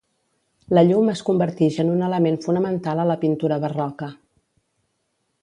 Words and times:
La 0.77 0.83
llum 0.91 1.11
es 1.11 1.21
convertix 1.27 1.77
en 1.83 1.91
un 1.97 2.01
element 2.07 2.39
fonamental 2.47 3.03
a 3.05 3.07
la 3.11 3.19
pintura 3.27 3.61
barroca. 3.67 4.13